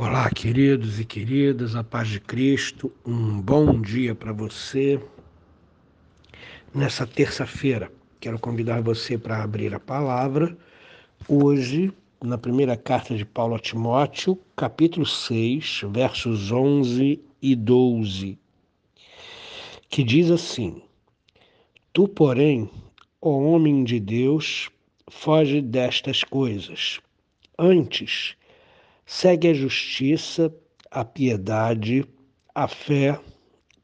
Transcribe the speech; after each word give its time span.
Olá, 0.00 0.30
queridos 0.30 1.00
e 1.00 1.04
queridas, 1.04 1.74
a 1.74 1.82
paz 1.82 2.06
de 2.06 2.20
Cristo, 2.20 2.92
um 3.04 3.40
bom 3.40 3.80
dia 3.80 4.14
para 4.14 4.32
você. 4.32 5.02
Nessa 6.72 7.04
terça-feira, 7.04 7.90
quero 8.20 8.38
convidar 8.38 8.80
você 8.80 9.18
para 9.18 9.42
abrir 9.42 9.74
a 9.74 9.80
palavra. 9.80 10.56
Hoje, 11.28 11.92
na 12.22 12.38
primeira 12.38 12.76
carta 12.76 13.16
de 13.16 13.24
Paulo 13.24 13.56
a 13.56 13.58
Timóteo, 13.58 14.38
capítulo 14.54 15.04
6, 15.04 15.80
versos 15.90 16.52
11 16.52 17.20
e 17.42 17.56
12, 17.56 18.38
que 19.90 20.04
diz 20.04 20.30
assim: 20.30 20.80
Tu, 21.92 22.06
porém, 22.06 22.70
ó 23.20 23.30
homem 23.30 23.82
de 23.82 23.98
Deus, 23.98 24.70
foge 25.10 25.60
destas 25.60 26.22
coisas. 26.22 27.00
Antes, 27.58 28.36
segue 29.10 29.48
a 29.48 29.54
justiça, 29.54 30.54
a 30.90 31.02
piedade, 31.02 32.04
a 32.54 32.68
fé, 32.68 33.18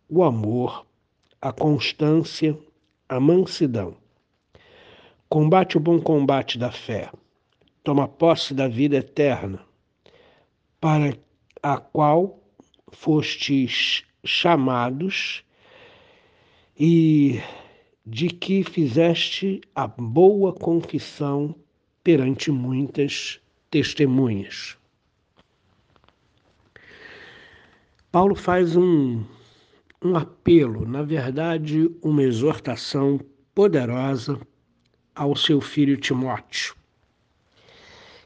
o 0.07 0.23
amor, 0.23 0.85
a 1.41 1.51
constância, 1.51 2.55
a 3.09 3.19
mansidão. 3.19 3.97
Combate 5.27 5.79
o 5.79 5.81
bom 5.81 5.99
combate 5.99 6.59
da 6.59 6.71
fé, 6.71 7.11
toma 7.83 8.07
posse 8.07 8.53
da 8.53 8.69
vida 8.69 8.97
eterna, 8.97 9.65
para 10.79 11.17
a 11.63 11.79
qual 11.79 12.39
fostes 12.93 14.05
chamados 14.23 15.43
e 16.79 17.41
de 18.05 18.29
que 18.29 18.63
fizeste 18.63 19.63
a 19.75 19.87
boa 19.87 20.53
confissão 20.53 21.55
perante 22.03 22.51
muitas 22.51 23.41
testemunhas. 23.71 24.77
Paulo 28.15 28.37
faz 28.37 28.77
um, 28.77 29.25
um 30.01 30.15
apelo, 30.15 30.87
na 30.87 31.03
verdade, 31.03 31.91
uma 32.01 32.23
exortação 32.23 33.19
poderosa 33.53 34.41
ao 35.13 35.35
seu 35.35 35.61
filho 35.61 35.97
Timóteo. 35.97 36.77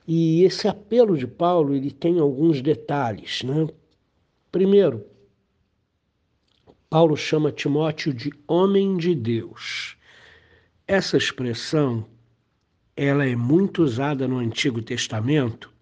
E 0.06 0.42
esse 0.44 0.68
apelo 0.68 1.16
de 1.16 1.26
Paulo 1.26 1.74
ele 1.74 1.90
tem 1.90 2.18
alguns 2.20 2.60
detalhes. 2.60 3.42
Né? 3.42 3.66
Primeiro, 4.52 5.06
Paulo 6.90 7.16
chama 7.16 7.50
Timóteo 7.50 8.12
de 8.12 8.30
homem 8.46 8.94
de 8.98 9.14
Deus. 9.14 9.96
Essa 10.86 11.16
expressão 11.16 12.04
ela 12.94 13.26
é 13.26 13.34
muito 13.34 13.82
usada 13.82 14.28
no 14.28 14.36
Antigo 14.36 14.82
Testamento 14.82 15.72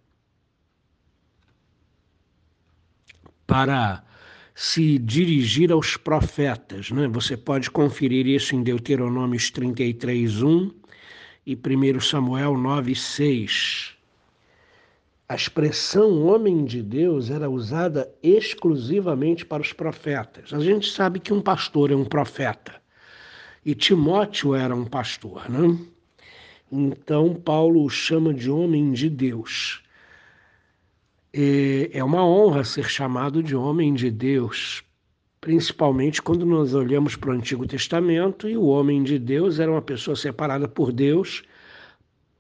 para 3.47 4.03
se 4.55 4.99
dirigir 4.99 5.71
aos 5.71 5.97
profetas. 5.97 6.91
Né? 6.91 7.07
Você 7.09 7.37
pode 7.37 7.71
conferir 7.71 8.27
isso 8.27 8.57
em 8.57 8.63
Deuteronômios 8.63 9.51
33, 9.51 10.43
1 10.43 10.71
e 11.47 11.55
1 11.55 12.01
Samuel 12.01 12.57
9, 12.57 12.95
6. 12.95 13.97
A 15.29 15.35
expressão 15.35 16.25
homem 16.25 16.65
de 16.65 16.83
Deus 16.83 17.31
era 17.31 17.51
usada 17.51 18.09
exclusivamente 18.23 19.45
para 19.45 19.63
os 19.63 19.73
profetas. 19.73 20.53
A 20.55 20.61
gente 20.61 20.91
sabe 20.91 21.21
que 21.21 21.33
um 21.33 21.41
pastor 21.41 21.91
é 21.91 21.97
um 21.97 22.05
profeta. 22.05 22.81
E 23.65 23.75
Timóteo 23.75 24.55
era 24.55 24.75
um 24.75 24.85
pastor, 24.85 25.51
né? 25.51 25.77
Então 26.71 27.35
Paulo 27.35 27.85
o 27.85 27.91
chama 27.91 28.33
de 28.33 28.49
homem 28.49 28.93
de 28.93 29.11
Deus. 29.11 29.83
É 31.93 32.03
uma 32.03 32.25
honra 32.25 32.65
ser 32.65 32.89
chamado 32.89 33.43
de 33.43 33.55
homem 33.55 33.93
de 33.93 34.11
Deus, 34.11 34.83
principalmente 35.39 36.23
quando 36.23 36.47
nós 36.47 36.73
olhamos 36.73 37.15
para 37.15 37.29
o 37.29 37.35
Antigo 37.35 37.67
Testamento 37.67 38.49
e 38.49 38.57
o 38.57 38.65
homem 38.65 39.03
de 39.03 39.19
Deus 39.19 39.61
era 39.61 39.71
uma 39.71 39.83
pessoa 39.83 40.17
separada 40.17 40.67
por 40.67 40.91
Deus 40.91 41.43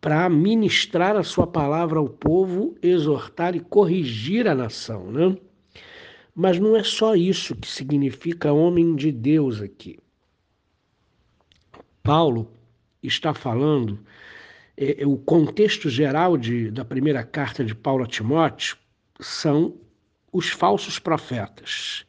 para 0.00 0.26
ministrar 0.30 1.14
a 1.14 1.22
sua 1.22 1.46
palavra 1.46 1.98
ao 1.98 2.08
povo, 2.08 2.74
exortar 2.80 3.54
e 3.54 3.60
corrigir 3.60 4.48
a 4.48 4.54
nação, 4.54 5.12
né? 5.12 5.36
Mas 6.34 6.58
não 6.58 6.74
é 6.74 6.82
só 6.82 7.14
isso 7.14 7.54
que 7.54 7.68
significa 7.68 8.50
homem 8.50 8.96
de 8.96 9.12
Deus 9.12 9.60
aqui. 9.60 9.98
Paulo 12.02 12.50
está 13.02 13.34
falando, 13.34 13.98
é, 14.74 15.06
o 15.06 15.18
contexto 15.18 15.90
geral 15.90 16.38
de, 16.38 16.70
da 16.70 16.84
primeira 16.84 17.22
carta 17.22 17.62
de 17.62 17.74
Paulo 17.74 18.02
a 18.02 18.06
Timóteo 18.06 18.78
são 19.20 19.74
os 20.32 20.50
falsos 20.50 20.98
profetas, 20.98 22.04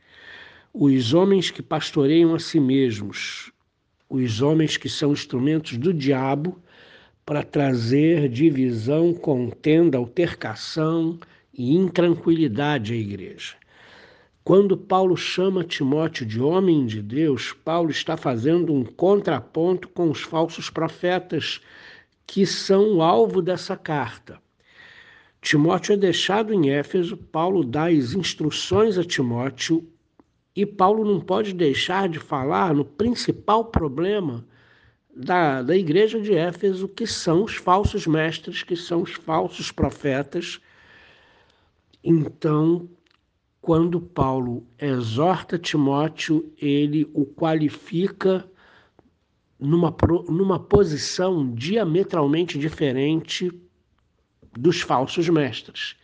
os 0.73 1.13
homens 1.13 1.49
que 1.49 1.61
pastoreiam 1.61 2.35
a 2.35 2.39
si 2.39 2.59
mesmos, 2.59 3.51
os 4.09 4.41
homens 4.41 4.77
que 4.77 4.89
são 4.89 5.11
instrumentos 5.11 5.77
do 5.77 5.93
diabo 5.93 6.61
para 7.25 7.43
trazer 7.43 8.29
divisão, 8.29 9.13
contenda, 9.13 9.97
altercação 9.97 11.19
e 11.53 11.75
intranquilidade 11.75 12.93
à 12.93 12.95
igreja. 12.95 13.55
Quando 14.43 14.77
Paulo 14.77 15.17
chama 15.17 15.65
Timóteo 15.65 16.25
de 16.25 16.39
homem 16.39 16.85
de 16.85 17.01
Deus, 17.01 17.51
Paulo 17.51 17.89
está 17.89 18.15
fazendo 18.15 18.73
um 18.73 18.85
contraponto 18.85 19.89
com 19.89 20.09
os 20.09 20.21
falsos 20.21 20.69
profetas 20.69 21.59
que 22.25 22.45
são 22.45 22.95
o 22.95 23.01
alvo 23.01 23.41
dessa 23.41 23.75
carta. 23.75 24.39
Timóteo 25.41 25.93
é 25.93 25.97
deixado 25.97 26.53
em 26.53 26.69
Éfeso, 26.71 27.15
Paulo 27.15 27.63
dá 27.63 27.85
as 27.85 28.13
instruções 28.13 28.97
a 28.97 29.03
Timóteo 29.03 29.87
e 30.55 30.65
Paulo 30.65 31.05
não 31.05 31.19
pode 31.21 31.53
deixar 31.53 32.09
de 32.09 32.19
falar 32.19 32.73
no 32.73 32.83
principal 32.83 33.65
problema 33.65 34.43
da, 35.15 35.61
da 35.61 35.75
igreja 35.75 36.19
de 36.19 36.33
Éfeso, 36.33 36.87
que 36.87 37.05
são 37.05 37.43
os 37.43 37.55
falsos 37.55 38.07
mestres, 38.07 38.63
que 38.63 38.75
são 38.75 39.01
os 39.01 39.13
falsos 39.13 39.71
profetas. 39.71 40.59
Então, 42.03 42.89
quando 43.61 44.01
Paulo 44.01 44.65
exorta 44.79 45.59
Timóteo, 45.59 46.51
ele 46.57 47.09
o 47.13 47.25
qualifica 47.25 48.49
numa, 49.59 49.95
numa 50.29 50.59
posição 50.59 51.53
diametralmente 51.53 52.57
diferente 52.57 53.51
dos 54.57 54.81
falsos 54.81 55.29
mestres. 55.29 55.95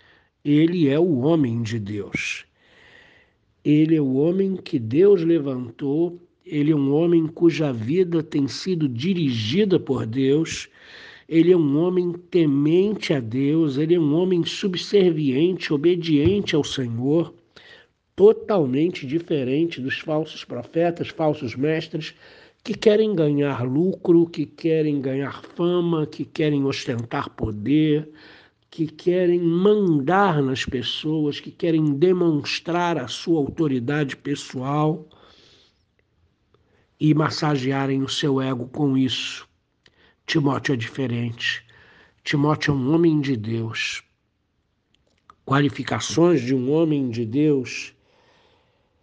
Ele 0.45 0.87
é 0.87 0.99
o 0.99 1.19
homem 1.21 1.61
de 1.61 1.79
Deus. 1.79 2.45
Ele 3.63 3.95
é 3.95 4.01
o 4.01 4.15
homem 4.15 4.55
que 4.55 4.77
Deus 4.77 5.23
levantou, 5.23 6.21
ele 6.45 6.71
é 6.71 6.75
um 6.75 6.93
homem 6.93 7.25
cuja 7.27 7.71
vida 7.71 8.21
tem 8.21 8.47
sido 8.47 8.89
dirigida 8.89 9.79
por 9.79 10.05
Deus, 10.05 10.67
ele 11.29 11.53
é 11.53 11.57
um 11.57 11.77
homem 11.77 12.11
temente 12.29 13.13
a 13.13 13.21
Deus, 13.21 13.77
ele 13.77 13.95
é 13.95 13.99
um 13.99 14.13
homem 14.13 14.43
subserviente, 14.43 15.73
obediente 15.73 16.53
ao 16.53 16.63
Senhor, 16.63 17.33
totalmente 18.15 19.07
diferente 19.07 19.79
dos 19.79 19.99
falsos 19.99 20.43
profetas, 20.43 21.07
falsos 21.07 21.55
mestres 21.55 22.13
que 22.63 22.73
querem 22.73 23.15
ganhar 23.15 23.63
lucro, 23.63 24.25
que 24.25 24.45
querem 24.45 25.01
ganhar 25.01 25.43
fama, 25.55 26.05
que 26.05 26.23
querem 26.23 26.63
ostentar 26.63 27.29
poder, 27.29 28.09
que 28.73 28.87
querem 28.87 29.39
mandar 29.39 30.41
nas 30.41 30.65
pessoas, 30.65 31.39
que 31.39 31.51
querem 31.51 31.93
demonstrar 31.93 32.97
a 32.97 33.07
sua 33.07 33.37
autoridade 33.37 34.17
pessoal 34.17 35.07
e 36.99 37.13
massagearem 37.13 38.01
o 38.01 38.09
seu 38.09 38.41
ego 38.41 38.67
com 38.69 38.97
isso. 38.97 39.47
Timóteo 40.25 40.73
é 40.73 40.75
diferente. 40.75 41.63
Timóteo 42.23 42.73
é 42.73 42.75
um 42.75 42.95
homem 42.95 43.21
de 43.21 43.37
Deus. 43.37 44.01
Qualificações 45.45 46.41
de 46.41 46.55
um 46.55 46.71
homem 46.71 47.11
de 47.11 47.27
Deus 47.27 47.93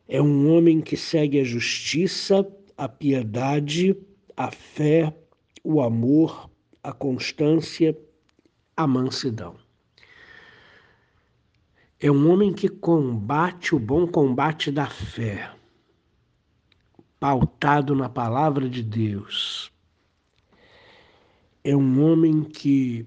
é 0.09 0.21
um 0.21 0.53
homem 0.53 0.81
que 0.81 0.97
segue 0.97 1.39
a 1.39 1.45
justiça, 1.45 2.45
a 2.77 2.89
piedade, 2.89 3.97
a 4.37 4.51
fé, 4.51 5.15
o 5.63 5.81
amor, 5.81 6.51
a 6.83 6.93
constância, 6.93 7.97
a 8.83 8.87
mansidão. 8.87 9.57
É 11.99 12.11
um 12.11 12.31
homem 12.31 12.53
que 12.53 12.69
combate 12.69 13.75
o 13.75 13.79
bom 13.79 14.07
combate 14.07 14.73
da 14.73 14.87
fé, 14.87 15.55
pautado 17.19 17.95
na 17.95 18.09
palavra 18.09 18.69
de 18.69 18.83
Deus. 18.83 19.71
É 21.63 21.77
um 21.77 22.03
homem 22.03 22.43
que 22.43 23.07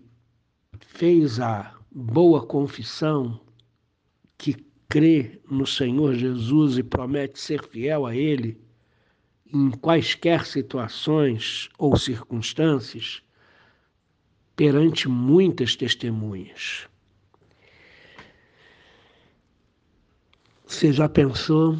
fez 0.79 1.39
a 1.39 1.75
boa 1.91 2.45
confissão, 2.45 3.39
que 4.37 4.53
crê 4.87 5.41
no 5.49 5.65
Senhor 5.65 6.13
Jesus 6.13 6.77
e 6.77 6.83
promete 6.83 7.39
ser 7.39 7.63
fiel 7.63 8.05
a 8.05 8.15
Ele 8.15 8.61
em 9.51 9.71
quaisquer 9.71 10.45
situações 10.45 11.67
ou 11.79 11.97
circunstâncias, 11.97 13.23
perante 14.55 15.07
muitas 15.09 15.75
testemunhas. 15.75 16.87
Você 20.65 20.91
já 20.91 21.07
pensou 21.07 21.77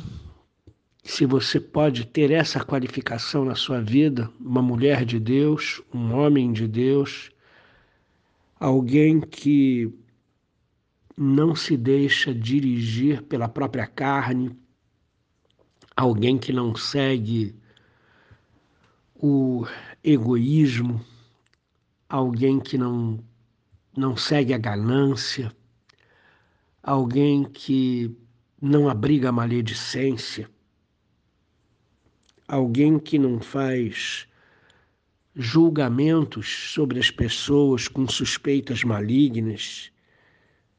se 1.03 1.25
você 1.25 1.59
pode 1.59 2.05
ter 2.05 2.31
essa 2.31 2.63
qualificação 2.63 3.43
na 3.43 3.55
sua 3.55 3.81
vida? 3.81 4.31
Uma 4.39 4.61
mulher 4.61 5.03
de 5.03 5.19
Deus, 5.19 5.81
um 5.93 6.13
homem 6.13 6.53
de 6.53 6.67
Deus, 6.67 7.29
alguém 8.59 9.19
que 9.19 9.93
não 11.17 11.55
se 11.55 11.75
deixa 11.75 12.33
dirigir 12.33 13.21
pela 13.23 13.47
própria 13.47 13.85
carne, 13.85 14.55
alguém 15.95 16.37
que 16.37 16.51
não 16.51 16.75
segue 16.75 17.55
o 19.15 19.65
egoísmo, 20.03 21.03
alguém 22.13 22.59
que 22.59 22.77
não, 22.77 23.17
não 23.97 24.15
segue 24.15 24.53
a 24.53 24.57
ganância, 24.59 25.51
alguém 26.83 27.43
que 27.43 28.15
não 28.61 28.87
abriga 28.87 29.29
a 29.29 29.31
maledicência, 29.31 30.47
alguém 32.47 32.99
que 32.99 33.17
não 33.17 33.39
faz 33.39 34.27
julgamentos 35.35 36.71
sobre 36.75 36.99
as 36.99 37.09
pessoas 37.09 37.87
com 37.87 38.07
suspeitas 38.07 38.83
malignas, 38.83 39.91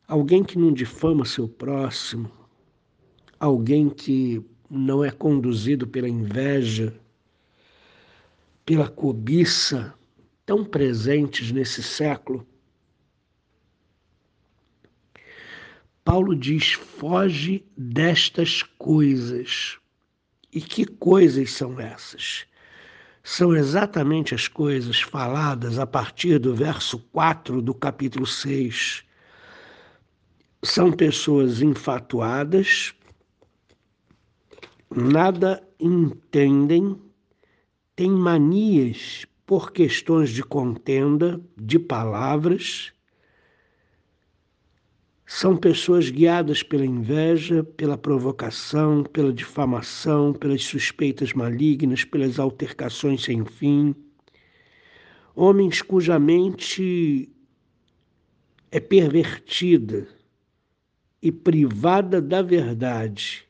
alguém 0.06 0.44
que 0.44 0.56
não 0.56 0.72
difama 0.72 1.24
seu 1.24 1.48
próximo, 1.48 2.30
alguém 3.40 3.90
que 3.90 4.40
não 4.70 5.04
é 5.04 5.10
conduzido 5.10 5.84
pela 5.84 6.08
inveja, 6.08 6.94
pela 8.64 8.88
cobiça, 8.88 9.92
tão 10.46 10.64
presentes 10.64 11.50
nesse 11.50 11.82
século. 11.82 12.46
Paulo 16.04 16.36
diz: 16.36 16.72
foge 16.72 17.64
destas 17.76 18.62
coisas. 18.62 19.78
E 20.52 20.60
que 20.60 20.84
coisas 20.84 21.50
são 21.50 21.80
essas? 21.80 22.46
São 23.22 23.56
exatamente 23.56 24.34
as 24.34 24.46
coisas 24.46 25.00
faladas 25.00 25.78
a 25.78 25.86
partir 25.86 26.38
do 26.38 26.54
verso 26.54 26.98
4 27.10 27.62
do 27.62 27.74
capítulo 27.74 28.26
6. 28.26 29.02
São 30.62 30.92
pessoas 30.92 31.60
infatuadas, 31.60 32.94
nada 34.94 35.66
entendem, 35.80 37.00
têm 37.96 38.10
manias 38.10 39.26
por 39.46 39.72
questões 39.72 40.30
de 40.30 40.42
contenda, 40.42 41.40
de 41.56 41.78
palavras. 41.78 42.92
São 45.26 45.56
pessoas 45.56 46.10
guiadas 46.10 46.62
pela 46.62 46.84
inveja, 46.84 47.64
pela 47.64 47.96
provocação, 47.98 49.02
pela 49.04 49.32
difamação, 49.32 50.32
pelas 50.32 50.62
suspeitas 50.62 51.32
malignas, 51.32 52.04
pelas 52.04 52.38
altercações 52.38 53.22
sem 53.22 53.44
fim. 53.44 53.94
Homens 55.34 55.82
cuja 55.82 56.18
mente 56.18 57.28
é 58.70 58.80
pervertida 58.80 60.06
e 61.20 61.32
privada 61.32 62.20
da 62.20 62.42
verdade, 62.42 63.46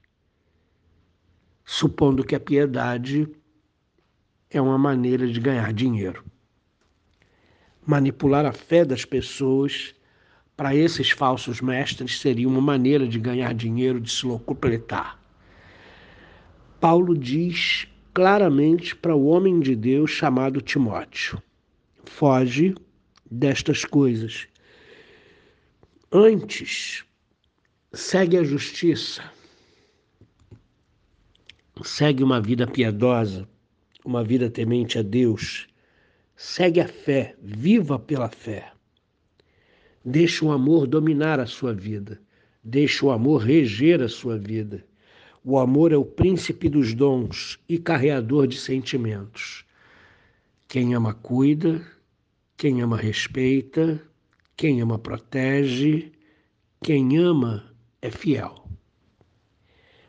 supondo 1.65 2.25
que 2.25 2.35
a 2.35 2.41
piedade 2.41 3.29
é 4.55 4.61
uma 4.61 4.79
maneira 4.79 5.27
de 5.27 5.41
ganhar 5.41 5.73
dinheiro. 5.73 6.25
Manipular 7.85 8.47
a 8.47 8.53
fé 8.53 8.85
das 8.85 9.05
pessoas 9.05 9.93
para 10.57 10.77
esses 10.77 11.11
falsos 11.11 11.61
mestres 11.61 12.21
seria 12.21 12.49
uma 12.49 12.61
maneira 12.61 13.07
de 13.07 13.19
ganhar 13.19 13.53
dinheiro, 13.53 14.01
de 14.01 14.11
se 14.11 14.25
locupletar. 14.25 15.19
Paulo 16.81 17.19
diz 17.19 17.89
claramente 18.15 18.95
para 18.95 19.17
o 19.17 19.27
homem 19.27 19.59
de 19.59 19.75
Deus 19.75 20.13
chamado 20.13 20.61
Timóteo: 20.61 21.43
foge 22.05 22.77
destas 23.29 23.85
coisas. 23.85 24.47
Antes, 26.13 27.05
segue 27.93 28.37
a 28.37 28.45
justiça, 28.45 29.25
segue 31.83 32.23
uma 32.23 32.41
vida 32.41 32.69
piedosa, 32.69 33.49
uma 34.05 34.23
vida 34.23 34.51
temente 34.51 34.99
a 34.99 35.03
Deus, 35.03 35.67
segue 36.37 36.81
a 36.81 36.87
fé, 36.87 37.35
viva 37.43 37.99
pela 37.99 38.29
fé. 38.29 38.71
Deixe 40.05 40.45
o 40.45 40.53
amor 40.53 40.87
dominar 40.87 41.41
a 41.41 41.47
sua 41.47 41.73
vida, 41.73 42.21
deixe 42.63 43.03
o 43.05 43.11
amor 43.11 43.39
reger 43.39 44.03
a 44.03 44.09
sua 44.09 44.39
vida. 44.39 44.85
O 45.43 45.59
amor 45.59 45.93
é 45.93 45.97
o 45.97 46.05
príncipe 46.05 46.69
dos 46.69 46.95
dons 46.95 47.59
e 47.69 47.79
carreador 47.79 48.47
de 48.47 48.59
sentimentos. 48.59 49.65
Quem 50.69 50.95
ama 50.95 51.15
cuida, 51.15 51.81
quem 52.57 52.83
ama 52.83 52.97
respeita, 52.97 54.01
quem 54.57 54.81
ama 54.81 54.99
protege, 54.99 56.13
quem 56.83 57.17
ama 57.19 57.75
é 58.01 58.11
fiel. 58.11 58.69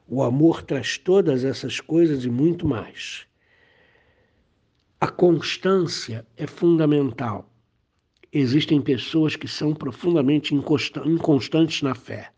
O 0.07 0.21
amor 0.21 0.61
traz 0.61 0.97
todas 0.97 1.43
essas 1.43 1.79
coisas 1.79 2.25
e 2.25 2.29
muito 2.29 2.67
mais. 2.67 3.25
A 5.05 5.07
constância 5.07 6.25
é 6.35 6.47
fundamental. 6.47 7.47
Existem 8.33 8.81
pessoas 8.81 9.35
que 9.35 9.47
são 9.47 9.71
profundamente 9.71 10.55
inconstantes 10.55 11.83
na 11.83 11.93
fé. 11.93 12.31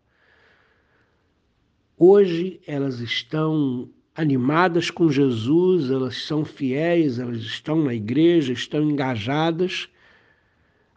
Hoje 1.96 2.60
elas 2.66 3.00
estão 3.00 3.88
animadas 4.14 4.90
com 4.90 5.10
Jesus, 5.10 5.90
elas 5.90 6.22
são 6.24 6.44
fiéis, 6.44 7.18
elas 7.18 7.38
estão 7.38 7.82
na 7.82 7.94
igreja, 7.94 8.52
estão 8.52 8.82
engajadas. 8.82 9.88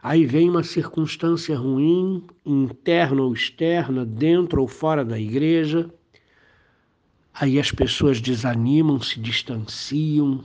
Aí 0.02 0.26
vem 0.26 0.50
uma 0.50 0.62
circunstância 0.62 1.56
ruim, 1.56 2.26
interna 2.44 3.22
ou 3.22 3.32
externa, 3.32 4.04
dentro 4.04 4.60
ou 4.60 4.68
fora 4.68 5.06
da 5.06 5.18
igreja. 5.18 5.90
Aí 7.32 7.58
as 7.58 7.72
pessoas 7.72 8.20
desanimam, 8.20 9.00
se 9.00 9.18
distanciam, 9.18 10.44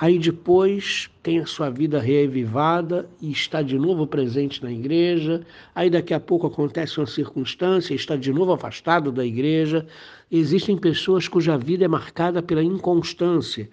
Aí 0.00 0.16
depois 0.16 1.10
tem 1.24 1.40
a 1.40 1.46
sua 1.46 1.70
vida 1.70 1.98
reavivada 1.98 3.10
e 3.20 3.32
está 3.32 3.62
de 3.62 3.76
novo 3.76 4.06
presente 4.06 4.62
na 4.62 4.70
igreja. 4.70 5.44
Aí 5.74 5.90
daqui 5.90 6.14
a 6.14 6.20
pouco 6.20 6.46
acontece 6.46 7.00
uma 7.00 7.06
circunstância, 7.06 7.92
está 7.92 8.14
de 8.14 8.32
novo 8.32 8.52
afastado 8.52 9.10
da 9.10 9.26
igreja. 9.26 9.84
Existem 10.30 10.78
pessoas 10.78 11.26
cuja 11.26 11.58
vida 11.58 11.84
é 11.84 11.88
marcada 11.88 12.40
pela 12.40 12.62
inconstância. 12.62 13.68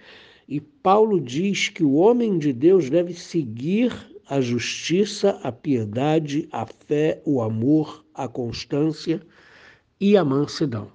E 0.50 0.60
Paulo 0.60 1.22
diz 1.22 1.70
que 1.70 1.84
o 1.84 1.94
homem 1.94 2.40
de 2.40 2.52
Deus 2.52 2.90
deve 2.90 3.14
seguir 3.14 3.94
a 4.28 4.42
justiça, 4.42 5.40
a 5.44 5.52
piedade, 5.52 6.50
a 6.52 6.66
fé, 6.66 7.22
o 7.24 7.40
amor, 7.40 8.04
a 8.16 8.28
constância 8.28 9.22
e 10.02 10.18
a 10.18 10.26
mansidão. 10.26 10.90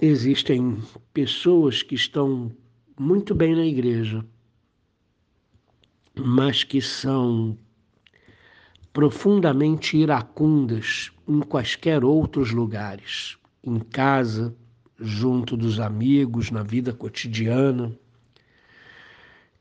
Existem 0.00 0.76
pessoas 1.14 1.84
que 1.84 1.94
estão 1.94 2.50
muito 2.98 3.34
bem 3.34 3.54
na 3.54 3.64
igreja, 3.64 4.24
mas 6.14 6.64
que 6.64 6.80
são 6.80 7.58
profundamente 8.92 9.98
iracundas 9.98 11.10
em 11.28 11.40
quaisquer 11.40 12.02
outros 12.02 12.52
lugares, 12.52 13.36
em 13.62 13.78
casa, 13.78 14.56
junto 14.98 15.56
dos 15.56 15.78
amigos, 15.78 16.50
na 16.50 16.62
vida 16.62 16.94
cotidiana. 16.94 17.94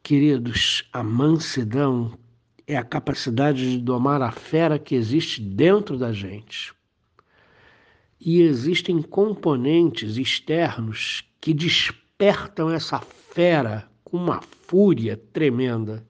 Queridos, 0.02 0.88
a 0.94 1.04
mansidão 1.04 2.18
é 2.66 2.78
a 2.78 2.84
capacidade 2.84 3.72
de 3.72 3.78
domar 3.80 4.22
a 4.22 4.32
fera 4.32 4.80
que 4.80 4.96
existe 4.96 5.42
dentro 5.42 5.98
da 5.98 6.14
gente. 6.14 6.74
E 8.20 8.42
existem 8.42 9.02
componentes 9.02 10.16
externos 10.16 11.24
que 11.42 11.54
despertam 12.18 12.70
essa 12.70 13.00
fera 13.00 13.90
com 14.06 14.16
uma 14.16 14.42
fúria 14.42 15.18
tremenda. 15.34 16.06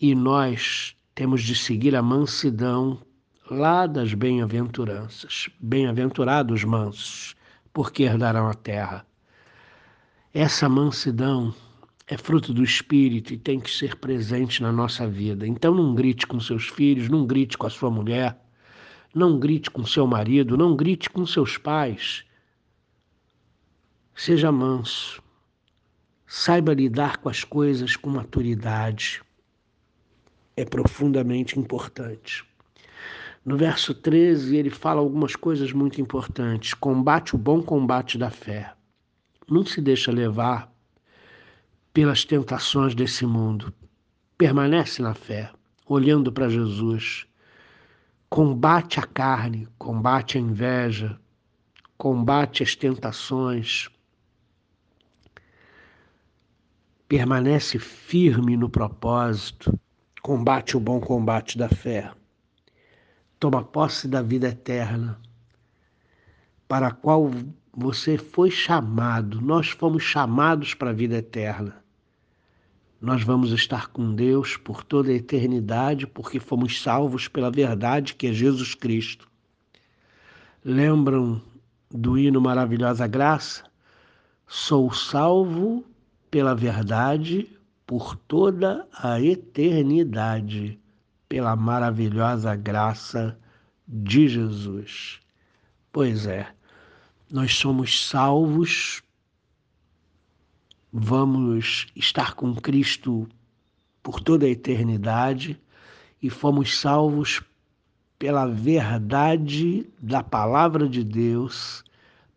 E 0.00 0.14
nós 0.14 0.94
temos 1.14 1.42
de 1.42 1.56
seguir 1.56 1.96
a 1.96 2.02
mansidão 2.02 3.00
lá 3.50 3.88
das 3.88 4.14
bem-aventuranças. 4.14 5.48
Bem-aventurados 5.58 6.62
mansos, 6.62 7.34
porque 7.72 8.04
herdarão 8.04 8.48
a 8.48 8.54
terra. 8.54 9.04
Essa 10.32 10.68
mansidão 10.68 11.52
é 12.06 12.16
fruto 12.16 12.54
do 12.54 12.62
Espírito 12.62 13.32
e 13.34 13.36
tem 13.36 13.58
que 13.58 13.70
ser 13.70 13.96
presente 13.96 14.62
na 14.62 14.70
nossa 14.70 15.08
vida. 15.08 15.44
Então 15.44 15.74
não 15.74 15.92
grite 15.92 16.24
com 16.24 16.38
seus 16.38 16.68
filhos, 16.68 17.08
não 17.08 17.26
grite 17.26 17.58
com 17.58 17.66
a 17.66 17.70
sua 17.70 17.90
mulher, 17.90 18.38
não 19.12 19.40
grite 19.40 19.70
com 19.72 19.84
seu 19.84 20.06
marido, 20.06 20.56
não 20.56 20.76
grite 20.76 21.10
com 21.10 21.26
seus 21.26 21.58
pais. 21.58 22.24
Seja 24.14 24.52
manso, 24.52 25.22
Saiba 26.36 26.74
lidar 26.74 27.18
com 27.18 27.28
as 27.28 27.44
coisas 27.44 27.94
com 27.94 28.10
maturidade. 28.10 29.22
É 30.56 30.64
profundamente 30.64 31.58
importante. 31.60 32.44
No 33.44 33.56
verso 33.56 33.94
13, 33.94 34.56
ele 34.56 34.68
fala 34.68 35.00
algumas 35.00 35.36
coisas 35.36 35.72
muito 35.72 36.00
importantes. 36.00 36.74
Combate 36.74 37.36
o 37.36 37.38
bom 37.38 37.62
combate 37.62 38.18
da 38.18 38.30
fé. 38.30 38.74
Não 39.48 39.64
se 39.64 39.80
deixa 39.80 40.10
levar 40.10 40.72
pelas 41.92 42.24
tentações 42.24 42.96
desse 42.96 43.24
mundo. 43.24 43.72
Permanece 44.36 45.00
na 45.00 45.14
fé, 45.14 45.52
olhando 45.86 46.32
para 46.32 46.48
Jesus. 46.48 47.28
Combate 48.28 48.98
a 48.98 49.04
carne, 49.04 49.68
combate 49.78 50.36
a 50.36 50.40
inveja, 50.40 51.16
combate 51.96 52.64
as 52.64 52.74
tentações. 52.74 53.88
Permanece 57.08 57.78
firme 57.78 58.56
no 58.56 58.68
propósito, 58.68 59.78
combate 60.22 60.76
o 60.76 60.80
bom 60.80 61.00
combate 61.00 61.58
da 61.58 61.68
fé 61.68 62.12
toma 63.44 63.62
posse 63.62 64.08
da 64.08 64.22
vida 64.22 64.48
eterna, 64.48 65.20
para 66.66 66.86
a 66.86 66.90
qual 66.90 67.30
você 67.76 68.16
foi 68.16 68.50
chamado, 68.50 69.38
nós 69.38 69.68
fomos 69.68 70.02
chamados 70.02 70.72
para 70.72 70.88
a 70.88 70.94
vida 70.94 71.16
eterna. 71.16 71.76
Nós 72.98 73.22
vamos 73.22 73.50
estar 73.52 73.88
com 73.88 74.14
Deus 74.14 74.56
por 74.56 74.82
toda 74.82 75.10
a 75.10 75.14
eternidade, 75.14 76.06
porque 76.06 76.40
fomos 76.40 76.80
salvos 76.80 77.28
pela 77.28 77.50
verdade 77.50 78.14
que 78.14 78.28
é 78.28 78.32
Jesus 78.32 78.74
Cristo. 78.74 79.28
Lembram 80.64 81.42
do 81.90 82.16
hino 82.16 82.40
Maravilhosa 82.40 83.06
Graça? 83.06 83.64
Sou 84.46 84.90
salvo 84.90 85.84
pela 86.34 86.52
verdade 86.52 87.48
por 87.86 88.16
toda 88.16 88.88
a 88.92 89.20
eternidade 89.20 90.80
pela 91.28 91.54
maravilhosa 91.54 92.56
graça 92.56 93.38
de 93.86 94.26
Jesus. 94.26 95.20
Pois 95.92 96.26
é, 96.26 96.52
nós 97.30 97.54
somos 97.54 98.08
salvos, 98.08 99.00
vamos 100.92 101.86
estar 101.94 102.34
com 102.34 102.52
Cristo 102.56 103.28
por 104.02 104.18
toda 104.18 104.44
a 104.44 104.50
eternidade 104.50 105.56
e 106.20 106.28
fomos 106.28 106.80
salvos 106.80 107.42
pela 108.18 108.44
verdade 108.48 109.86
da 110.02 110.20
palavra 110.20 110.88
de 110.88 111.04
Deus, 111.04 111.84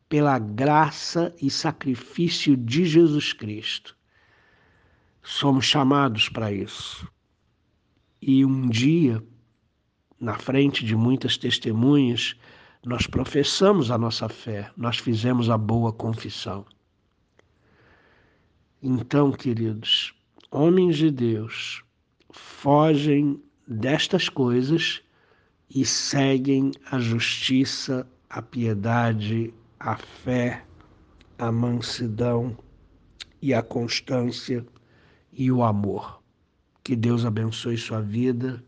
pela 0.09 0.39
graça 0.39 1.35
e 1.41 1.49
sacrifício 1.49 2.55
de 2.55 2.85
Jesus 2.85 3.33
Cristo. 3.33 3.95
Somos 5.21 5.65
chamados 5.65 6.29
para 6.29 6.51
isso. 6.51 7.07
E 8.21 8.45
um 8.45 8.69
dia, 8.69 9.21
na 10.19 10.37
frente 10.37 10.85
de 10.85 10.95
muitas 10.95 11.37
testemunhas, 11.37 12.35
nós 12.85 13.05
professamos 13.05 13.91
a 13.91 13.97
nossa 13.97 14.29
fé, 14.29 14.71
nós 14.77 14.97
fizemos 14.97 15.49
a 15.49 15.57
boa 15.57 15.91
confissão. 15.91 16.65
Então, 18.81 19.31
queridos, 19.31 20.13
homens 20.49 20.95
de 20.95 21.11
Deus, 21.11 21.83
fogem 22.31 23.41
destas 23.67 24.29
coisas 24.29 25.01
e 25.69 25.85
seguem 25.85 26.71
a 26.89 26.99
justiça, 26.99 28.07
a 28.29 28.41
piedade, 28.41 29.53
a 29.79 29.95
fé, 29.95 30.63
a 31.37 31.51
mansidão 31.51 32.57
e 33.41 33.53
a 33.53 33.61
constância 33.61 34.65
e 35.31 35.51
o 35.51 35.63
amor. 35.63 36.21
Que 36.83 36.95
Deus 36.95 37.25
abençoe 37.25 37.77
sua 37.77 38.01
vida 38.01 38.63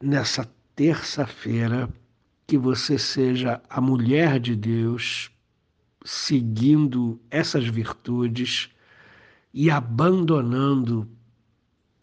nessa 0.00 0.48
terça-feira. 0.76 1.88
Que 2.46 2.58
você 2.58 2.98
seja 2.98 3.62
a 3.70 3.80
mulher 3.80 4.38
de 4.38 4.54
Deus, 4.54 5.30
seguindo 6.04 7.18
essas 7.30 7.66
virtudes 7.66 8.68
e 9.54 9.70
abandonando 9.70 11.08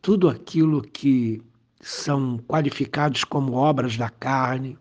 tudo 0.02 0.28
aquilo 0.28 0.82
que 0.82 1.42
são 1.82 2.38
qualificados 2.48 3.24
como 3.24 3.54
obras 3.54 3.96
da 3.96 4.10
carne, 4.10 4.78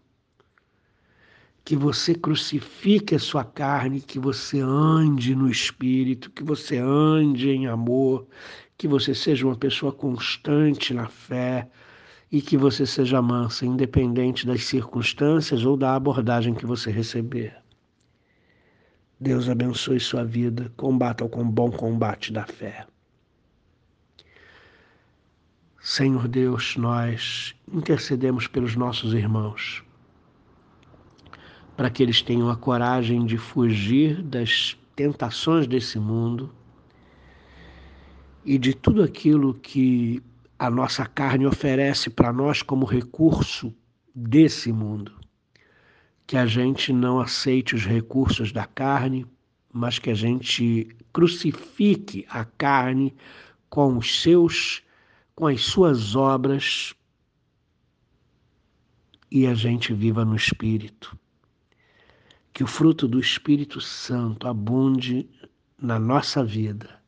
que 1.69 1.77
você 1.77 2.15
crucifique 2.15 3.15
a 3.15 3.19
sua 3.19 3.45
carne, 3.45 4.01
que 4.01 4.19
você 4.19 4.59
ande 4.59 5.35
no 5.35 5.51
espírito, 5.51 6.31
que 6.31 6.43
você 6.43 6.79
ande 6.79 7.51
em 7.51 7.67
amor, 7.67 8.27
que 8.79 8.89
você 8.89 9.15
seja 9.15 9.47
uma 9.47 9.55
pessoa 9.55 9.93
constante 9.93 10.95
na 10.95 11.09
fé 11.09 11.69
e 12.33 12.41
que 12.41 12.57
você 12.57 12.87
seja 12.87 13.21
mansa, 13.21 13.67
independente 13.67 14.47
das 14.47 14.65
circunstâncias 14.65 15.63
ou 15.63 15.77
da 15.77 15.95
abordagem 15.95 16.55
que 16.55 16.65
você 16.65 16.91
receber. 16.91 17.55
Deus 19.21 19.47
abençoe 19.47 20.01
sua 20.01 20.25
vida, 20.25 20.73
combata 20.75 21.29
com 21.29 21.47
bom 21.47 21.71
combate 21.71 22.33
da 22.33 22.47
fé. 22.47 22.87
Senhor 25.79 26.27
Deus, 26.29 26.79
nós 26.79 27.55
intercedemos 27.71 28.47
pelos 28.47 28.75
nossos 28.75 29.13
irmãos, 29.13 29.87
para 31.79 31.89
que 31.89 32.03
eles 32.03 32.21
tenham 32.21 32.51
a 32.51 32.57
coragem 32.57 33.25
de 33.25 33.39
fugir 33.39 34.21
das 34.21 34.77
tentações 34.97 35.65
desse 35.65 35.97
mundo 35.97 36.53
e 38.45 38.59
de 38.59 38.75
tudo 38.75 39.01
aquilo 39.01 39.55
que 39.55 40.21
a 40.59 40.69
nossa 40.69 41.07
carne 41.07 41.47
oferece 41.47 42.11
para 42.11 42.33
nós 42.33 42.63
como 42.63 42.85
recurso 42.85 43.73
desse 44.13 44.73
mundo. 44.73 45.13
Que 46.27 46.37
a 46.37 46.47
gente 46.47 46.93
não 46.93 47.21
aceite 47.21 47.77
os 47.77 47.87
recursos 47.87 48.51
da 48.51 48.67
carne, 48.67 49.25
mas 49.73 50.01
que 50.01 50.11
a 50.11 50.15
gente 50.15 50.89
crucifique 51.13 52.27
a 52.29 52.45
carne 52.45 53.15
com 53.71 53.97
os 53.97 54.21
seus 54.21 54.83
com 55.33 55.47
as 55.47 55.61
suas 55.61 56.17
obras 56.17 56.93
e 59.31 59.47
a 59.47 59.55
gente 59.55 59.95
viva 59.95 60.25
no 60.25 60.35
espírito. 60.35 61.17
Que 62.59 62.65
o 62.65 62.67
fruto 62.67 63.07
do 63.07 63.21
Espírito 63.21 63.81
Santo 63.81 64.49
abunde 64.49 65.31
na 65.81 65.97
nossa 65.97 66.43
vida 66.43 67.00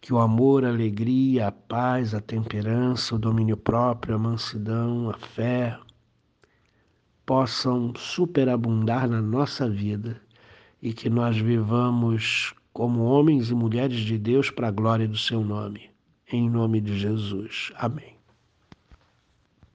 que 0.00 0.12
o 0.12 0.18
amor, 0.18 0.64
a 0.64 0.70
alegria, 0.70 1.46
a 1.46 1.52
paz, 1.52 2.16
a 2.16 2.20
temperança, 2.20 3.14
o 3.14 3.18
domínio 3.20 3.56
próprio, 3.56 4.16
a 4.16 4.18
mansidão, 4.18 5.08
a 5.08 5.16
fé 5.16 5.78
possam 7.24 7.92
superabundar 7.94 9.08
na 9.08 9.22
nossa 9.22 9.70
vida 9.70 10.20
e 10.82 10.92
que 10.92 11.08
nós 11.08 11.38
vivamos 11.38 12.52
como 12.72 13.04
homens 13.04 13.50
e 13.50 13.54
mulheres 13.54 14.00
de 14.00 14.18
Deus 14.18 14.50
para 14.50 14.66
a 14.66 14.72
glória 14.72 15.06
do 15.06 15.16
seu 15.16 15.44
nome. 15.44 15.90
Em 16.26 16.50
nome 16.50 16.80
de 16.80 16.98
Jesus. 16.98 17.70
Amém. 17.76 18.19